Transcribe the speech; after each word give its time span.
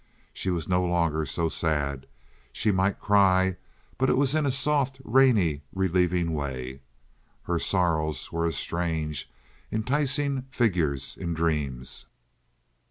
She 0.33 0.49
was 0.49 0.67
no 0.67 0.83
longer 0.83 1.27
so 1.27 1.47
sad. 1.47 2.07
She 2.51 2.71
might 2.71 2.99
cry, 2.99 3.57
but 3.99 4.09
it 4.09 4.17
was 4.17 4.33
in 4.33 4.47
a 4.47 4.51
soft, 4.51 4.99
rainy, 5.03 5.61
relieving 5.71 6.33
way. 6.33 6.81
Her 7.43 7.59
sorrows 7.59 8.31
were 8.31 8.47
as 8.47 8.55
strange, 8.57 9.29
enticing 9.71 10.47
figures 10.49 11.15
in 11.17 11.35
dreams. 11.35 12.07